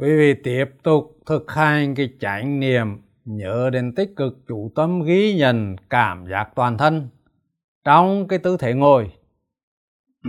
quý 0.00 0.16
vị 0.16 0.34
tiếp 0.44 0.64
tục 0.82 1.18
thực 1.26 1.50
hành 1.50 1.94
cái 1.94 2.10
chánh 2.20 2.60
niệm 2.60 2.86
nhớ 3.24 3.70
đến 3.72 3.94
tích 3.94 4.12
cực 4.16 4.38
chủ 4.48 4.72
tâm 4.74 5.02
ghi 5.02 5.34
nhận 5.34 5.76
cảm 5.90 6.26
giác 6.30 6.50
toàn 6.54 6.78
thân 6.78 7.08
trong 7.84 8.28
cái 8.28 8.38
tư 8.38 8.56
thế 8.56 8.74
ngồi. 8.74 9.12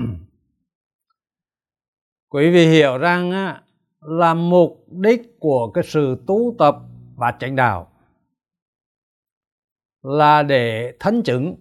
Quý 2.30 2.50
vị 2.50 2.68
hiểu 2.68 2.98
rằng 2.98 3.32
á, 3.32 3.64
là 4.00 4.34
mục 4.34 4.86
đích 4.90 5.40
của 5.40 5.72
cái 5.74 5.84
sự 5.84 6.24
tu 6.28 6.56
tập 6.60 6.76
và 7.16 7.32
chánh 7.40 7.56
đạo 7.56 7.92
là 10.02 10.44
để 10.44 10.94
thân 11.00 11.24
chứng 11.24 11.56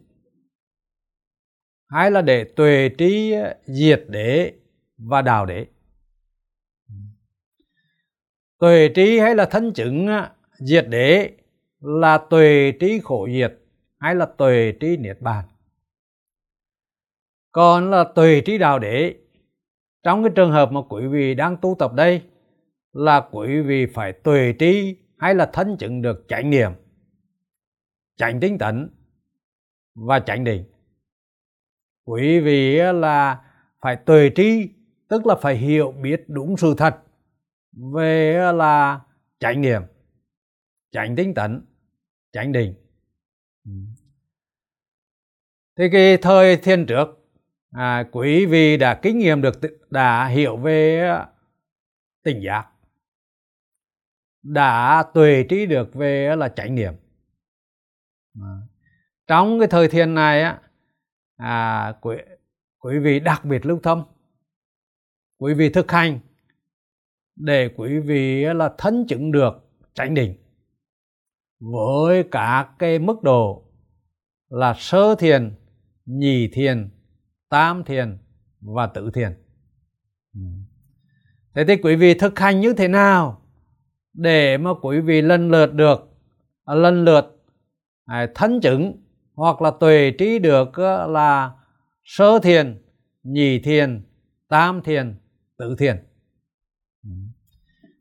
hay 1.88 2.10
là 2.10 2.22
để 2.22 2.44
tuệ 2.44 2.88
trí 2.98 3.34
diệt 3.64 4.04
đế 4.08 4.54
và 4.98 5.22
đạo 5.22 5.46
đế 5.46 5.66
tuệ 8.60 8.88
trí 8.94 9.18
hay 9.18 9.34
là 9.34 9.46
thân 9.46 9.72
chứng 9.72 10.08
diệt 10.52 10.86
đế 10.88 11.30
là 11.80 12.18
tuệ 12.18 12.72
trí 12.80 13.00
khổ 13.04 13.28
diệt 13.32 13.58
hay 13.98 14.14
là 14.14 14.26
tuệ 14.26 14.72
trí 14.80 14.96
niết 14.96 15.20
bàn. 15.20 15.44
Còn 17.52 17.90
là 17.90 18.04
tuệ 18.14 18.40
trí 18.40 18.58
đạo 18.58 18.78
đế, 18.78 19.14
trong 20.02 20.22
cái 20.22 20.32
trường 20.36 20.50
hợp 20.50 20.72
mà 20.72 20.80
quý 20.88 21.06
vị 21.06 21.34
đang 21.34 21.56
tu 21.56 21.76
tập 21.78 21.92
đây, 21.94 22.22
là 22.92 23.28
quý 23.32 23.60
vị 23.60 23.86
phải 23.86 24.12
tuệ 24.12 24.52
trí 24.58 24.96
hay 25.18 25.34
là 25.34 25.50
thân 25.52 25.76
chứng 25.78 26.02
được 26.02 26.24
chánh 26.28 26.50
niệm, 26.50 26.70
chánh 28.16 28.40
tinh 28.40 28.58
tấn 28.58 28.90
và 29.94 30.20
chánh 30.20 30.44
định. 30.44 30.64
Quý 32.04 32.40
vị 32.40 32.76
là 32.76 33.40
phải 33.80 33.96
tuệ 33.96 34.30
trí, 34.34 34.68
tức 35.08 35.26
là 35.26 35.34
phải 35.34 35.56
hiểu 35.56 35.92
biết 35.92 36.24
đúng 36.28 36.56
sự 36.56 36.74
thật 36.78 36.96
về 37.72 38.36
ờ, 38.36 38.52
là 38.52 39.00
chánh 39.38 39.60
niệm 39.60 39.82
chánh 40.90 41.16
tinh 41.16 41.34
tấn 41.34 41.66
chánh 42.32 42.52
định. 42.52 42.74
Ừ. 43.64 43.70
Thì 45.76 45.84
cái 45.92 46.16
thời 46.16 46.56
thiên 46.56 46.86
trước 46.86 47.20
à, 47.70 48.04
quý 48.12 48.46
vị 48.46 48.76
đã 48.76 49.00
kinh 49.02 49.18
nghiệm 49.18 49.42
được 49.42 49.54
đã 49.90 50.26
hiểu 50.26 50.56
về 50.56 51.00
ờ, 51.00 51.26
tỉnh 52.22 52.42
giác 52.42 52.66
đã 54.42 55.04
tuệ 55.14 55.44
trí 55.48 55.66
được 55.66 55.94
về 55.94 56.26
ờ, 56.26 56.36
là 56.36 56.48
chánh 56.48 56.74
niệm 56.74 56.92
à. 58.40 58.50
trong 59.26 59.58
cái 59.58 59.68
thời 59.68 59.88
thiên 59.88 60.14
này 60.14 60.42
á 60.42 60.60
à, 61.36 61.92
quý, 62.00 62.16
quý 62.78 62.98
vị 62.98 63.20
đặc 63.20 63.44
biệt 63.44 63.66
lưu 63.66 63.80
tâm 63.82 64.02
quý 65.38 65.54
vị 65.54 65.70
thực 65.70 65.90
hành 65.90 66.18
để 67.42 67.68
quý 67.76 67.98
vị 67.98 68.44
là 68.44 68.74
thân 68.78 69.06
chứng 69.08 69.32
được 69.32 69.52
chánh 69.94 70.14
định. 70.14 70.34
Với 71.60 72.24
các 72.30 72.68
cái 72.78 72.98
mức 72.98 73.22
độ 73.22 73.64
là 74.48 74.74
sơ 74.78 75.14
thiền 75.14 75.54
nhì 76.04 76.48
thiền, 76.52 76.90
tam 77.48 77.84
thiền 77.84 78.18
và 78.60 78.86
tự 78.86 79.10
thiền. 79.10 79.30
Ừ. 80.34 80.40
Thế 81.54 81.64
thì 81.68 81.76
quý 81.76 81.96
vị 81.96 82.14
thực 82.14 82.38
hành 82.38 82.60
như 82.60 82.72
thế 82.72 82.88
nào 82.88 83.42
để 84.12 84.58
mà 84.58 84.70
quý 84.82 85.00
vị 85.00 85.22
lần 85.22 85.50
lượt 85.50 85.74
được 85.74 86.08
à, 86.64 86.74
lần 86.74 87.04
lượt 87.04 87.44
à, 88.04 88.26
thân 88.34 88.60
chứng 88.60 89.02
hoặc 89.34 89.62
là 89.62 89.70
tuệ 89.80 90.10
trí 90.18 90.38
được 90.38 90.72
à, 90.72 91.06
là 91.06 91.52
sơ 92.04 92.38
thiền 92.38 92.82
nhì 93.22 93.58
thiền, 93.58 94.02
tam 94.48 94.82
thiền 94.82 95.14
tự 95.58 95.76
thiền 95.78 96.09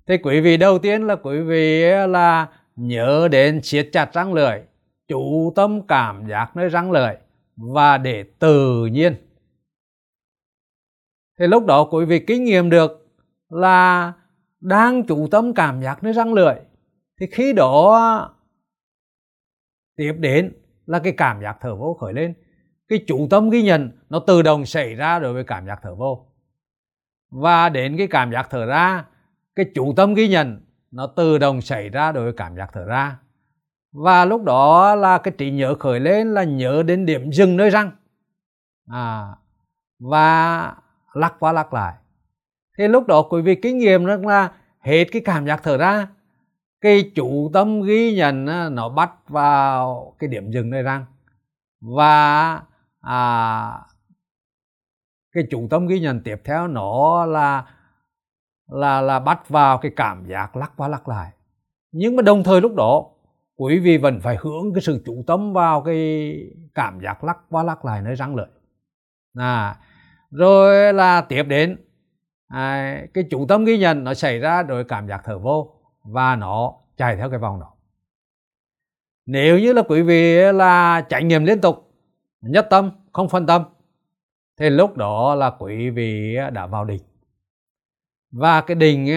thế 0.09 0.17
quý 0.17 0.41
vị 0.41 0.57
đầu 0.57 0.79
tiên 0.79 1.07
là 1.07 1.15
quý 1.15 1.41
vị 1.41 1.81
là 2.09 2.47
nhớ 2.75 3.27
đến 3.31 3.61
siết 3.63 3.89
chặt 3.91 4.13
răng 4.13 4.33
lưỡi 4.33 4.59
chủ 5.07 5.53
tâm 5.55 5.88
cảm 5.88 6.27
giác 6.29 6.55
nơi 6.55 6.69
răng 6.69 6.91
lưỡi 6.91 7.14
và 7.55 7.97
để 7.97 8.23
tự 8.39 8.86
nhiên. 8.86 9.15
Thì 11.39 11.48
lúc 11.48 11.65
đó 11.65 11.87
quý 11.92 12.05
vị 12.05 12.19
kinh 12.19 12.43
nghiệm 12.43 12.69
được 12.69 13.08
là 13.49 14.14
đang 14.59 15.03
chủ 15.03 15.27
tâm 15.31 15.53
cảm 15.53 15.81
giác 15.81 16.03
nơi 16.03 16.14
răng 16.14 16.33
lưỡi, 16.33 16.55
thì 17.19 17.25
khi 17.31 17.53
đó 17.53 18.36
tiếp 19.95 20.14
đến 20.19 20.53
là 20.86 20.99
cái 20.99 21.14
cảm 21.17 21.42
giác 21.42 21.58
thở 21.61 21.75
vô 21.75 21.93
khởi 21.93 22.14
lên. 22.14 22.33
Cái 22.87 23.03
chủ 23.08 23.27
tâm 23.30 23.49
ghi 23.49 23.64
nhận 23.64 23.92
nó 24.09 24.19
tự 24.19 24.42
động 24.42 24.65
xảy 24.65 24.95
ra 24.95 25.19
đối 25.19 25.33
với 25.33 25.43
cảm 25.43 25.67
giác 25.67 25.80
thở 25.83 25.95
vô. 25.95 26.25
Và 27.31 27.69
đến 27.69 27.98
cái 27.98 28.08
cảm 28.08 28.31
giác 28.31 28.48
thở 28.49 28.65
ra 28.65 29.05
cái 29.59 29.71
chủ 29.75 29.93
tâm 29.97 30.14
ghi 30.14 30.27
nhận 30.27 30.61
nó 30.92 31.08
tự 31.08 31.37
động 31.37 31.61
xảy 31.61 31.89
ra 31.89 32.11
đối 32.11 32.23
với 32.23 32.33
cảm 32.33 32.55
giác 32.55 32.70
thở 32.73 32.86
ra. 32.86 33.17
Và 33.92 34.25
lúc 34.25 34.43
đó 34.43 34.95
là 34.95 35.17
cái 35.17 35.33
trí 35.37 35.52
nhớ 35.52 35.75
khởi 35.80 35.99
lên 35.99 36.33
là 36.33 36.43
nhớ 36.43 36.83
đến 36.83 37.05
điểm 37.05 37.31
dừng 37.31 37.58
nơi 37.58 37.69
răng. 37.69 37.92
À, 38.87 39.27
và 39.99 40.73
lắc 41.14 41.33
qua 41.39 41.52
lắc 41.52 41.73
lại. 41.73 41.93
Thì 42.77 42.87
lúc 42.87 43.08
đó 43.08 43.21
quý 43.30 43.42
vị 43.42 43.55
kinh 43.55 43.77
nghiệm 43.77 44.05
rằng 44.05 44.27
là 44.27 44.52
hết 44.80 45.05
cái 45.11 45.21
cảm 45.25 45.45
giác 45.45 45.64
thở 45.64 45.77
ra 45.77 46.08
cái 46.81 47.11
chủ 47.15 47.49
tâm 47.53 47.81
ghi 47.81 48.15
nhận 48.15 48.45
nó 48.75 48.89
bắt 48.89 49.11
vào 49.27 50.15
cái 50.19 50.27
điểm 50.27 50.52
dừng 50.52 50.69
nơi 50.69 50.83
răng. 50.83 51.05
Và 51.81 52.61
à, 53.02 53.71
cái 55.31 55.43
chủ 55.52 55.67
tâm 55.69 55.87
ghi 55.87 55.99
nhận 55.99 56.21
tiếp 56.23 56.42
theo 56.43 56.67
nó 56.67 57.25
là 57.25 57.65
là 58.69 59.02
là 59.02 59.19
bắt 59.19 59.49
vào 59.49 59.77
cái 59.77 59.91
cảm 59.95 60.25
giác 60.25 60.55
lắc 60.55 60.71
qua 60.77 60.87
lắc 60.87 61.07
lại. 61.07 61.31
Nhưng 61.91 62.15
mà 62.15 62.21
đồng 62.21 62.43
thời 62.43 62.61
lúc 62.61 62.75
đó 62.75 63.05
quý 63.55 63.80
vị 63.80 63.97
vẫn 63.97 64.19
phải 64.19 64.37
hướng 64.41 64.73
cái 64.73 64.81
sự 64.81 65.03
chủ 65.05 65.23
tâm 65.27 65.53
vào 65.53 65.81
cái 65.81 66.33
cảm 66.75 66.99
giác 67.03 67.23
lắc 67.23 67.37
qua 67.49 67.63
lắc 67.63 67.85
lại 67.85 68.02
nơi 68.02 68.15
răng 68.15 68.35
lợi. 68.35 68.47
À, 69.37 69.77
rồi 70.31 70.93
là 70.93 71.21
tiếp 71.21 71.43
đến 71.43 71.77
à, 72.47 72.97
cái 73.13 73.23
chủ 73.30 73.45
tâm 73.47 73.65
ghi 73.65 73.77
nhận 73.77 74.03
nó 74.03 74.13
xảy 74.13 74.39
ra 74.39 74.63
rồi 74.63 74.83
cảm 74.83 75.07
giác 75.07 75.21
thở 75.23 75.39
vô 75.39 75.73
và 76.03 76.36
nó 76.36 76.73
chạy 76.97 77.15
theo 77.15 77.30
cái 77.30 77.39
vòng 77.39 77.59
đó. 77.59 77.73
Nếu 79.25 79.59
như 79.59 79.73
là 79.73 79.81
quý 79.81 80.01
vị 80.01 80.36
là 80.53 81.01
trải 81.01 81.23
nghiệm 81.23 81.45
liên 81.45 81.61
tục 81.61 81.91
nhất 82.41 82.67
tâm 82.69 82.91
không 83.13 83.30
phân 83.30 83.45
tâm 83.45 83.63
thì 84.59 84.69
lúc 84.69 84.97
đó 84.97 85.36
là 85.36 85.49
quý 85.49 85.89
vị 85.89 86.37
đã 86.53 86.65
vào 86.65 86.86
định 86.86 87.01
và 88.32 88.62
cái 88.62 88.76
định 88.76 89.08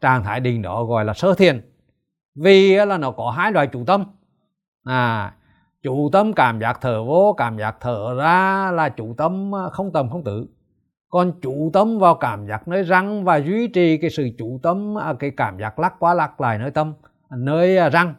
trạng 0.00 0.24
thái 0.24 0.40
định 0.40 0.62
đó 0.62 0.84
gọi 0.84 1.04
là 1.04 1.14
sơ 1.14 1.34
thiền. 1.34 1.72
Vì 2.34 2.74
là 2.74 2.98
nó 2.98 3.10
có 3.10 3.30
hai 3.30 3.52
loại 3.52 3.66
chủ 3.66 3.84
tâm. 3.84 4.04
À 4.84 5.34
chủ 5.82 6.10
tâm 6.12 6.32
cảm 6.32 6.60
giác 6.60 6.78
thở 6.80 7.04
vô, 7.04 7.34
cảm 7.38 7.58
giác 7.58 7.76
thở 7.80 8.14
ra 8.18 8.70
là 8.70 8.88
chủ 8.88 9.14
tâm 9.18 9.54
à, 9.54 9.68
không 9.68 9.92
tầm 9.92 10.10
không 10.10 10.24
tử 10.24 10.46
còn 11.08 11.32
chủ 11.42 11.70
tâm 11.72 11.98
vào 11.98 12.14
cảm 12.14 12.46
giác 12.46 12.68
nơi 12.68 12.82
răng 12.82 13.24
và 13.24 13.36
duy 13.40 13.68
trì 13.68 13.98
cái 13.98 14.10
sự 14.10 14.30
chủ 14.38 14.60
tâm 14.62 14.98
à, 14.98 15.14
cái 15.18 15.30
cảm 15.36 15.58
giác 15.58 15.78
lắc 15.78 15.94
qua 15.98 16.14
lắc 16.14 16.40
lại 16.40 16.58
nơi 16.58 16.70
tâm, 16.70 16.94
nơi 17.30 17.78
à, 17.78 17.88
răng, 17.88 18.14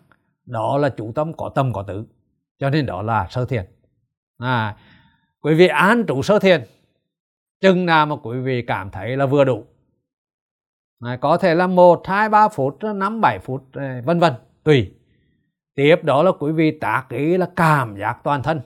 đó 0.46 0.78
là 0.78 0.90
chủ 0.90 1.12
tâm 1.16 1.34
có 1.34 1.52
tâm 1.56 1.74
có 1.74 1.84
tử 1.84 2.06
cho 2.60 2.70
nên 2.70 2.86
đó 2.86 3.02
là 3.02 3.28
sơ 3.30 3.46
thiền. 3.46 3.66
À 4.38 4.76
quý 5.42 5.56
vị 5.56 5.68
an 5.68 6.04
trụ 6.08 6.22
sơ 6.22 6.40
thiền, 6.40 6.62
chừng 7.62 7.86
nào 7.86 8.06
mà 8.06 8.16
quý 8.24 8.40
vị 8.40 8.62
cảm 8.68 8.90
thấy 8.92 9.18
là 9.18 9.26
vừa 9.26 9.44
đủ 9.44 9.64
à, 11.00 11.18
có 11.22 11.38
thể 11.38 11.56
là 11.56 11.68
một 11.68 12.02
hai 12.08 12.30
ba 12.30 12.50
phút 12.50 12.78
năm 12.96 13.22
bảy 13.22 13.40
phút 13.40 13.64
ờ, 13.74 14.02
vân 14.06 14.20
vân 14.20 14.34
tùy. 14.64 14.94
Tiếp 15.76 15.96
đó 16.04 16.24
là 16.24 16.32
quý 16.40 16.52
vị 16.52 16.80
tác 16.80 17.06
ý 17.10 17.38
là 17.38 17.50
cảm 17.56 17.98
giác 17.98 18.18
toàn 18.24 18.44
thân. 18.44 18.62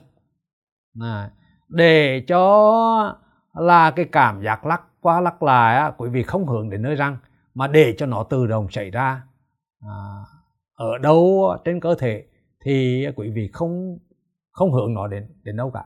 À, 1.00 1.30
để 1.68 2.24
cho 2.26 3.18
là 3.54 3.90
cái 3.90 4.04
cảm 4.12 4.42
giác 4.42 4.66
lắc 4.66 4.82
qua 5.00 5.20
lắc 5.20 5.42
lại 5.42 5.76
á, 5.76 5.92
quý 5.96 6.08
vị 6.08 6.22
không 6.22 6.46
hướng 6.46 6.70
đến 6.70 6.82
nơi 6.82 6.94
răng 6.94 7.16
mà 7.54 7.66
để 7.66 7.94
cho 7.98 8.06
nó 8.06 8.22
tự 8.22 8.46
động 8.46 8.66
xảy 8.70 8.90
ra. 8.90 9.22
À, 9.80 9.96
ở 10.74 10.98
đâu 10.98 11.48
trên 11.64 11.80
cơ 11.80 11.94
thể 11.94 12.24
thì 12.64 13.06
quý 13.16 13.30
vị 13.30 13.50
không 13.52 13.98
không 14.52 14.72
hưởng 14.72 14.94
nó 14.94 15.06
đến 15.06 15.28
đến 15.42 15.56
đâu 15.56 15.70
cả. 15.74 15.84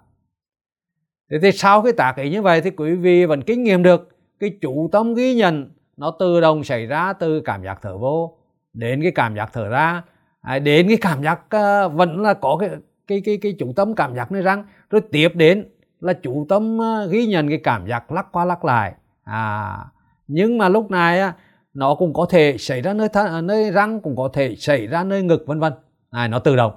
Thế 1.31 1.39
thì 1.43 1.53
sau 1.53 1.83
cái 1.83 1.93
tác 1.93 2.17
ý 2.17 2.31
như 2.31 2.43
vậy 2.43 2.61
thì 2.61 2.71
quý 2.71 2.95
vị 2.95 3.27
vẫn 3.27 3.43
kinh 3.43 3.63
nghiệm 3.63 3.83
được 3.83 4.09
cái 4.41 4.59
chủ 4.61 4.89
tâm 4.93 5.15
ghi 5.15 5.35
nhận 5.35 5.71
nó 5.99 6.11
tự 6.11 6.41
động 6.41 6.65
xảy 6.65 6.87
ra 6.87 7.13
từ 7.13 7.41
cảm 7.41 7.63
giác 7.63 7.79
thở 7.83 7.99
vô. 7.99 8.39
Đến 8.73 9.03
cái 9.03 9.13
cảm 9.15 9.37
giác 9.37 9.51
thở 9.53 9.69
ra 9.69 10.03
à, 10.41 10.59
đến 10.59 10.89
cái 10.89 10.97
cảm 11.01 11.23
giác 11.23 11.41
uh, 11.41 11.93
vẫn 11.93 12.21
là 12.21 12.35
có 12.35 12.57
cái 12.61 12.71
cái 13.07 13.21
cái 13.25 13.39
cái 13.43 13.55
chủ 13.59 13.73
tâm 13.77 13.95
cảm 13.95 14.15
giác 14.15 14.33
nơi 14.33 14.43
răng. 14.43 14.65
Rồi 14.91 15.01
tiếp 15.13 15.29
đến 15.35 15.69
là 16.01 16.13
chủ 16.13 16.47
tâm 16.49 16.79
uh, 16.79 17.11
ghi 17.11 17.27
nhận 17.27 17.49
cái 17.49 17.61
cảm 17.65 17.87
giác 17.87 18.13
lắc 18.13 18.27
qua 18.33 18.45
lắc 18.45 18.65
lại. 18.65 18.95
À 19.25 19.79
nhưng 20.27 20.59
mà 20.59 20.69
lúc 20.69 20.91
này 20.91 21.29
uh, 21.29 21.35
nó 21.75 21.95
cũng 21.95 22.15
có 22.15 22.27
thể 22.31 22.57
xảy 22.59 22.83
ra 22.83 22.93
nơi 22.93 23.09
thân, 23.09 23.47
nơi 23.47 23.71
răng 23.71 24.01
cũng 24.01 24.17
có 24.17 24.31
thể 24.33 24.55
xảy 24.55 24.87
ra 24.87 25.05
nơi 25.05 25.23
ngực 25.23 25.45
vân 25.47 25.61
vân. 25.61 25.73
Này 26.13 26.29
nó 26.29 26.39
tự 26.39 26.57
động. 26.57 26.73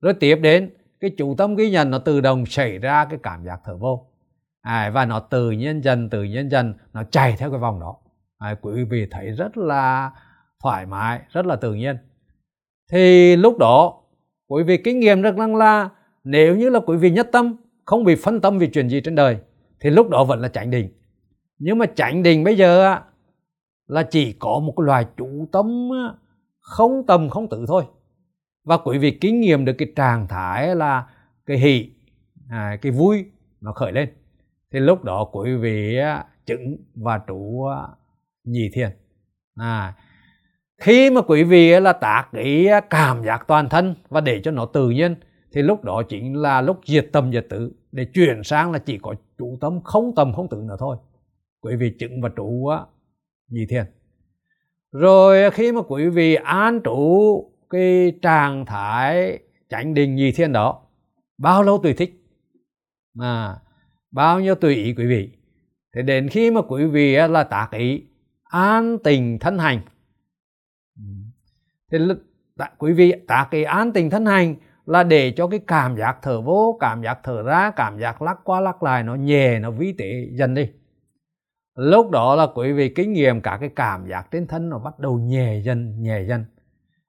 Rồi 0.00 0.14
tiếp 0.14 0.36
đến 0.36 0.70
cái 1.00 1.10
chủ 1.18 1.34
tâm 1.38 1.54
ghi 1.54 1.70
nhận 1.70 1.90
nó 1.90 1.98
tự 1.98 2.20
động 2.20 2.46
xảy 2.46 2.78
ra 2.78 3.04
cái 3.04 3.18
cảm 3.22 3.44
giác 3.44 3.60
thở 3.64 3.76
vô. 3.76 4.06
À, 4.60 4.90
và 4.90 5.04
nó 5.04 5.20
tự 5.20 5.50
nhiên 5.50 5.80
dần 5.84 6.10
tự 6.10 6.22
nhiên 6.22 6.50
dần 6.50 6.74
nó 6.92 7.02
chạy 7.10 7.34
theo 7.38 7.50
cái 7.50 7.58
vòng 7.58 7.80
đó 7.80 7.96
à, 8.40 8.54
quý 8.62 8.84
vị 8.84 9.06
thấy 9.10 9.30
rất 9.30 9.56
là 9.56 10.10
thoải 10.62 10.86
mái 10.86 11.20
rất 11.30 11.46
là 11.46 11.56
tự 11.56 11.74
nhiên. 11.74 11.96
Thì 12.92 13.36
lúc 13.36 13.58
đó 13.58 14.02
quý 14.48 14.62
vị 14.62 14.76
kinh 14.84 15.00
nghiệm 15.00 15.22
rất 15.22 15.36
rằng 15.36 15.56
là 15.56 15.88
nếu 16.24 16.56
như 16.56 16.70
là 16.70 16.80
quý 16.86 16.96
vị 16.96 17.10
nhất 17.10 17.28
tâm 17.32 17.56
không 17.84 18.04
bị 18.04 18.14
phân 18.14 18.40
tâm 18.40 18.58
vì 18.58 18.66
chuyện 18.66 18.88
gì 18.88 19.00
trên 19.00 19.14
đời 19.14 19.38
thì 19.80 19.90
lúc 19.90 20.08
đó 20.08 20.24
vẫn 20.24 20.40
là 20.40 20.48
chánh 20.48 20.70
định. 20.70 20.88
Nhưng 21.58 21.78
mà 21.78 21.86
chánh 21.86 22.22
định 22.22 22.44
bây 22.44 22.56
giờ 22.56 22.96
là 23.86 24.02
chỉ 24.02 24.32
có 24.32 24.60
một 24.60 24.74
cái 24.76 24.84
loài 24.84 25.06
chủ 25.16 25.48
tâm 25.52 25.88
không 26.60 27.06
tầm 27.06 27.28
không 27.28 27.48
tự 27.48 27.64
thôi. 27.68 27.84
Và 28.64 28.78
quý 28.78 28.98
vị 28.98 29.18
kinh 29.20 29.40
nghiệm 29.40 29.64
được 29.64 29.72
cái 29.78 29.92
trạng 29.96 30.28
thái 30.28 30.76
là 30.76 31.06
cái 31.46 31.58
hỷ 31.58 31.90
à, 32.50 32.76
cái 32.82 32.92
vui 32.92 33.24
nó 33.60 33.72
khởi 33.72 33.92
lên. 33.92 34.08
Thì 34.72 34.80
lúc 34.80 35.04
đó 35.04 35.24
quý 35.32 35.54
vị 35.54 35.98
chứng 36.46 36.76
và 36.94 37.18
trụ 37.18 37.66
nhị 38.50 38.70
thiền 38.72 38.90
à, 39.54 39.94
khi 40.80 41.10
mà 41.10 41.20
quý 41.20 41.44
vị 41.44 41.80
là 41.80 41.92
tác 41.92 42.28
cái 42.32 42.66
cảm 42.90 43.24
giác 43.24 43.44
toàn 43.48 43.68
thân 43.68 43.94
và 44.08 44.20
để 44.20 44.40
cho 44.44 44.50
nó 44.50 44.66
tự 44.66 44.90
nhiên 44.90 45.14
thì 45.52 45.62
lúc 45.62 45.84
đó 45.84 46.02
chính 46.08 46.34
là 46.34 46.60
lúc 46.60 46.80
diệt 46.84 47.08
tâm 47.12 47.32
diệt 47.32 47.46
tử 47.50 47.72
để 47.92 48.04
chuyển 48.14 48.42
sang 48.44 48.72
là 48.72 48.78
chỉ 48.78 48.98
có 48.98 49.14
chủ 49.38 49.58
tâm 49.60 49.80
không 49.84 50.14
tâm 50.16 50.32
không 50.32 50.48
tử 50.48 50.62
nữa 50.68 50.76
thôi. 50.78 50.96
Quý 51.60 51.76
vị 51.76 51.92
chứng 51.98 52.20
và 52.20 52.28
trụ 52.28 52.70
nhị 53.48 53.66
thiền 53.66 53.84
rồi 54.92 55.50
khi 55.50 55.72
mà 55.72 55.80
quý 55.82 56.08
vị 56.08 56.34
an 56.34 56.80
trụ 56.84 57.44
cái 57.70 58.12
trạng 58.22 58.66
thái 58.66 59.38
chánh 59.68 59.94
định 59.94 60.14
nhị 60.14 60.32
thiên 60.32 60.52
đó 60.52 60.82
bao 61.38 61.62
lâu 61.62 61.80
tùy 61.82 61.94
thích? 61.94 62.12
À, 63.20 63.56
bao 64.10 64.40
nhiêu 64.40 64.54
tùy 64.54 64.74
ý 64.74 64.94
quý 64.94 65.06
vị? 65.06 65.30
Thì 65.94 66.02
đến 66.02 66.28
khi 66.28 66.50
mà 66.50 66.60
quý 66.62 66.84
vị 66.84 67.14
là 67.14 67.44
tác 67.44 67.68
ý 67.72 68.02
an 68.50 68.98
tình 69.04 69.38
thân 69.38 69.58
hành. 69.58 69.80
Ừ. 70.96 71.04
Thì 71.92 71.98
quý 72.78 72.92
vị 72.92 73.12
tác 73.28 73.48
cái 73.50 73.64
an 73.64 73.92
tình 73.92 74.10
thân 74.10 74.26
hành 74.26 74.54
là 74.86 75.02
để 75.02 75.32
cho 75.36 75.46
cái 75.46 75.60
cảm 75.66 75.96
giác 75.96 76.18
thở 76.22 76.40
vô 76.40 76.78
cảm 76.80 77.02
giác 77.02 77.18
thở 77.22 77.42
ra 77.42 77.70
cảm 77.70 77.98
giác 78.00 78.22
lắc 78.22 78.38
qua 78.44 78.60
lắc 78.60 78.82
lại 78.82 79.02
nó 79.02 79.14
nhẹ 79.14 79.58
nó 79.58 79.70
vi 79.70 79.92
tế 79.92 80.28
dần 80.32 80.54
đi. 80.54 80.68
Lúc 81.74 82.10
đó 82.10 82.34
là 82.34 82.46
quý 82.54 82.72
vị 82.72 82.88
kinh 82.88 83.12
nghiệm 83.12 83.40
cả 83.40 83.58
cái 83.60 83.70
cảm 83.76 84.06
giác 84.08 84.30
trên 84.30 84.46
thân 84.46 84.68
nó 84.68 84.78
bắt 84.78 84.98
đầu 84.98 85.18
nhẹ 85.18 85.60
dần 85.64 86.02
nhẹ 86.02 86.22
dần. 86.28 86.44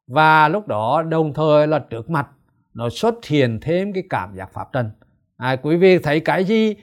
Và 0.07 0.47
lúc 0.47 0.67
đó 0.67 1.03
đồng 1.03 1.33
thời 1.33 1.67
là 1.67 1.79
trước 1.79 2.09
mặt 2.09 2.27
nó 2.73 2.89
xuất 2.89 3.25
hiện 3.25 3.59
thêm 3.61 3.93
cái 3.93 4.03
cảm 4.09 4.35
giác 4.35 4.53
pháp 4.53 4.67
trần. 4.73 4.91
À, 5.37 5.55
quý 5.55 5.77
vị 5.77 5.99
thấy 5.99 6.19
cái 6.19 6.43
gì 6.43 6.75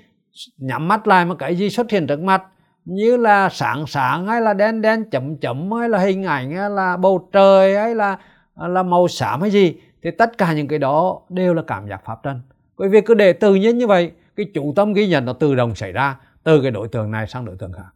nhắm 0.57 0.89
mắt 0.89 1.07
lại 1.07 1.25
mà 1.25 1.35
cái 1.35 1.57
gì 1.57 1.71
xuất 1.71 1.91
hiện 1.91 2.07
trước 2.07 2.21
mặt 2.21 2.43
như 2.89 3.17
là 3.17 3.49
sáng 3.49 3.87
sáng 3.87 4.27
hay 4.27 4.41
là 4.41 4.55
đen 4.55 4.81
đen 4.81 5.11
chấm 5.11 5.37
chấm 5.37 5.73
hay 5.73 5.89
là 5.89 5.99
hình 5.99 6.25
ảnh 6.25 6.57
hay 6.57 6.71
là 6.71 6.97
bầu 6.97 7.29
trời 7.33 7.77
hay 7.77 7.95
là 7.95 8.19
là 8.57 8.83
màu 8.83 9.09
xám 9.09 9.41
hay 9.41 9.51
gì 9.51 9.77
thì 10.03 10.11
tất 10.11 10.39
cả 10.39 10.53
những 10.53 10.69
cái 10.69 10.79
đó 10.79 11.21
đều 11.29 11.55
là 11.55 11.63
cảm 11.67 11.89
giác 11.89 12.05
pháp 12.05 12.23
trần. 12.23 12.41
Bởi 12.77 12.89
vì 12.89 13.01
cứ 13.01 13.15
để 13.15 13.33
tự 13.33 13.55
nhiên 13.55 13.79
như 13.79 13.87
vậy 13.87 14.13
cái 14.37 14.47
chủ 14.55 14.73
tâm 14.77 14.93
ghi 14.93 15.09
nhận 15.09 15.25
nó 15.25 15.33
tự 15.33 15.55
động 15.55 15.75
xảy 15.75 15.93
ra 15.93 16.21
từ 16.43 16.63
cái 16.63 16.71
đối 16.71 16.89
tượng 16.89 17.11
này 17.11 17.27
sang 17.27 17.45
đối 17.45 17.57
tượng 17.57 17.73
khác. 17.73 17.91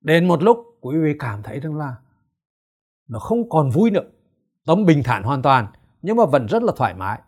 Đến 0.00 0.28
một 0.28 0.42
lúc 0.42 0.58
quý 0.80 0.98
vị 0.98 1.14
cảm 1.18 1.42
thấy 1.42 1.60
rằng 1.60 1.76
là 1.76 1.96
nó 3.08 3.18
không 3.18 3.48
còn 3.48 3.70
vui 3.70 3.90
nữa 3.90 4.04
tâm 4.66 4.84
bình 4.84 5.02
thản 5.02 5.22
hoàn 5.22 5.42
toàn 5.42 5.66
nhưng 6.02 6.16
mà 6.16 6.24
vẫn 6.26 6.46
rất 6.46 6.62
là 6.62 6.72
thoải 6.76 6.94
mái. 6.94 7.20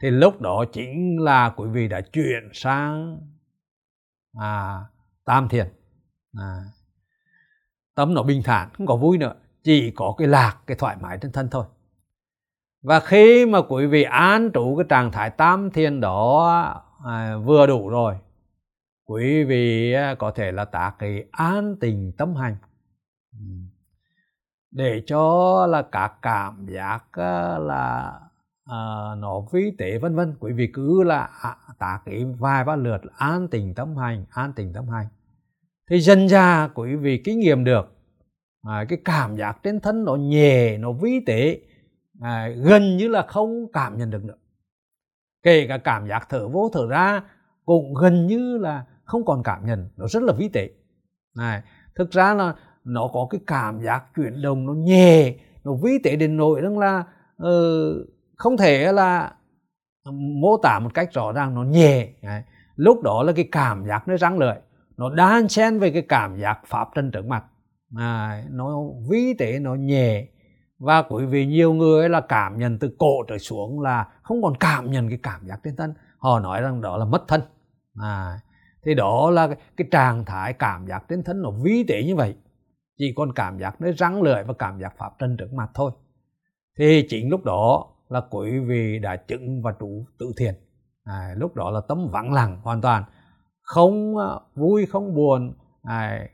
Thì 0.00 0.10
lúc 0.10 0.40
đó 0.40 0.64
chính 0.72 1.16
là 1.20 1.50
quý 1.56 1.68
vị 1.72 1.88
đã 1.88 2.00
chuyển 2.00 2.50
sang 2.52 3.18
à, 4.40 4.80
tam 5.26 5.48
thiền. 5.48 5.66
À, 6.38 6.64
tâm 7.94 8.14
nó 8.14 8.22
bình 8.22 8.42
thản 8.44 8.68
không 8.72 8.86
có 8.86 8.96
vui 8.96 9.18
nữa 9.18 9.34
chỉ 9.62 9.90
có 9.90 10.14
cái 10.18 10.28
lạc 10.28 10.56
cái 10.66 10.76
thoải 10.76 10.96
mái 11.00 11.18
trên 11.22 11.32
thân 11.32 11.48
thôi. 11.50 11.64
Và 12.82 13.00
khi 13.00 13.46
mà 13.46 13.58
quý 13.68 13.86
vị 13.86 14.02
an 14.02 14.50
trụ 14.54 14.76
cái 14.76 14.86
trạng 14.88 15.12
thái 15.12 15.30
tam 15.30 15.70
thiền 15.70 16.00
đó 16.00 16.46
à, 17.04 17.36
vừa 17.36 17.66
đủ 17.66 17.88
rồi 17.88 18.18
quý 19.06 19.44
vị 19.44 19.92
à, 19.92 20.14
có 20.14 20.30
thể 20.30 20.52
là 20.52 20.64
tác 20.64 20.94
cái 20.98 21.24
an 21.30 21.76
tình 21.80 22.12
tâm 22.18 22.34
hành. 22.34 22.56
Ừ. 23.32 23.46
Để 24.70 25.02
cho 25.06 25.66
là 25.66 25.82
các 25.92 26.12
cảm 26.22 26.66
giác 26.66 27.04
à, 27.12 27.58
là 27.58 28.20
uh, 28.70 29.18
nó 29.18 29.40
vi 29.52 29.72
tế 29.78 29.98
vân 29.98 30.14
vân 30.14 30.34
quý 30.40 30.52
vị 30.52 30.70
cứ 30.74 31.02
là 31.02 31.28
à, 31.78 32.00
cái 32.04 32.24
vài 32.38 32.64
ba 32.64 32.76
lượt 32.76 33.00
an 33.16 33.48
tình 33.48 33.74
tâm 33.74 33.96
hành 33.96 34.24
an 34.30 34.52
tình 34.56 34.72
tâm 34.72 34.88
hành. 34.88 35.06
Thì 35.90 36.00
dần 36.00 36.26
ra 36.26 36.68
quý 36.74 36.96
vị 36.96 37.22
kinh 37.24 37.38
nghiệm 37.38 37.64
được 37.64 37.96
à, 38.62 38.84
cái 38.88 38.98
cảm 39.04 39.36
giác 39.36 39.58
trên 39.62 39.80
thân 39.80 40.04
nó 40.04 40.14
nhẹ 40.14 40.78
nó 40.78 40.92
vi 40.92 41.20
tế 41.26 41.60
à, 42.20 42.48
gần 42.48 42.96
như 42.96 43.08
là 43.08 43.22
không 43.22 43.72
cảm 43.72 43.98
nhận 43.98 44.10
được 44.10 44.24
nữa. 44.24 44.36
Kể 45.42 45.66
cả 45.68 45.78
cảm 45.78 46.08
giác 46.08 46.26
thở 46.28 46.48
vô 46.48 46.70
thở 46.72 46.86
ra 46.88 47.22
cũng 47.64 47.94
gần 47.94 48.26
như 48.26 48.58
là 48.58 48.84
không 49.04 49.24
còn 49.24 49.42
cảm 49.42 49.66
nhận 49.66 49.88
nó 49.96 50.06
rất 50.08 50.22
là 50.22 50.32
vi 50.32 50.48
tế. 50.48 50.70
Này 51.36 51.62
thực 51.94 52.10
ra 52.10 52.34
là 52.34 52.54
nó 52.84 53.10
có 53.12 53.26
cái 53.30 53.40
cảm 53.46 53.80
giác 53.80 54.04
chuyển 54.16 54.42
động 54.42 54.66
nó 54.66 54.72
nhẹ 54.72 55.34
nó 55.64 55.72
vi 55.82 55.98
tế 56.04 56.16
đến 56.16 56.36
nỗi 56.36 56.60
rằng 56.60 56.78
là 56.78 57.04
uh, 57.42 58.15
không 58.36 58.56
thể 58.56 58.92
là 58.92 59.32
mô 60.12 60.56
tả 60.62 60.78
một 60.78 60.94
cách 60.94 61.12
rõ 61.12 61.32
ràng 61.32 61.54
nó 61.54 61.62
nhẹ 61.62 62.08
Đấy. 62.22 62.42
lúc 62.76 63.02
đó 63.02 63.22
là 63.22 63.32
cái 63.36 63.48
cảm 63.52 63.86
giác 63.86 64.08
nó 64.08 64.16
răng 64.16 64.38
lợi 64.38 64.60
nó 64.96 65.10
đan 65.10 65.48
xen 65.48 65.78
về 65.78 65.90
cái 65.90 66.02
cảm 66.02 66.36
giác 66.36 66.60
pháp 66.66 66.88
trần 66.94 67.10
trước 67.10 67.26
mặt 67.26 67.44
à, 67.94 68.42
nó 68.50 68.82
vi 69.10 69.34
tế 69.38 69.58
nó 69.58 69.74
nhẹ. 69.74 70.26
Và 70.78 71.02
quý 71.02 71.26
vị 71.26 71.46
nhiều 71.46 71.72
người 71.72 72.08
là 72.08 72.20
cảm 72.20 72.58
nhận 72.58 72.78
từ 72.78 72.96
cổ 72.98 73.22
trở 73.28 73.38
xuống 73.38 73.80
là 73.80 74.08
không 74.22 74.42
còn 74.42 74.56
cảm 74.60 74.90
nhận 74.90 75.08
cái 75.08 75.18
cảm 75.22 75.46
giác 75.46 75.60
trên 75.64 75.76
thân. 75.76 75.94
Họ 76.18 76.40
nói 76.40 76.62
rằng 76.62 76.80
đó 76.80 76.96
là 76.96 77.04
mất 77.04 77.24
thân 77.28 77.40
à, 78.02 78.40
thì 78.84 78.94
đó 78.94 79.30
là 79.30 79.46
cái, 79.46 79.56
cái 79.76 79.88
trạng 79.90 80.24
thái 80.24 80.52
cảm 80.52 80.86
giác 80.86 81.04
trên 81.08 81.22
thân 81.24 81.42
nó 81.42 81.50
vi 81.50 81.84
tế 81.88 82.02
như 82.02 82.16
vậy. 82.16 82.34
Chỉ 82.98 83.12
còn 83.16 83.32
cảm 83.32 83.58
giác 83.58 83.80
nơi 83.80 83.92
răng 83.92 84.22
lưỡi 84.22 84.42
và 84.42 84.54
cảm 84.58 84.80
giác 84.80 84.94
pháp 84.98 85.12
trần 85.18 85.36
trước 85.36 85.52
mặt 85.52 85.70
thôi. 85.74 85.90
Thì 86.78 87.06
chính 87.08 87.30
lúc 87.30 87.44
đó 87.44 87.86
là 88.08 88.20
quý 88.30 88.58
vị 88.58 88.98
đã 88.98 89.16
chứng 89.16 89.62
và 89.62 89.72
trụ 89.72 90.06
tự 90.18 90.32
thiền 90.36 90.54
à, 91.06 91.34
lúc 91.36 91.54
đó 91.54 91.70
là 91.70 91.80
tâm 91.88 92.08
vắng 92.12 92.32
lặng 92.32 92.60
hoàn 92.62 92.80
toàn. 92.80 93.04
Không 93.62 94.18
à, 94.18 94.26
vui 94.54 94.86
không 94.86 95.14
buồn. 95.14 95.54
À, 95.82 96.28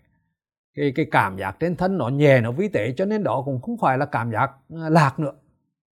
cái 0.74 0.92
cái 0.96 1.06
cảm 1.10 1.38
giác 1.38 1.56
trên 1.60 1.76
thân 1.76 1.98
nó 1.98 2.08
nhẹ 2.08 2.40
nó 2.40 2.52
vi 2.52 2.68
tế 2.68 2.92
cho 2.96 3.04
nên 3.04 3.24
đó 3.24 3.42
cũng 3.44 3.60
không 3.60 3.76
phải 3.80 3.98
là 3.98 4.06
cảm 4.06 4.32
giác 4.32 4.50
à, 4.68 4.88
lạc 4.88 5.18
nữa. 5.18 5.32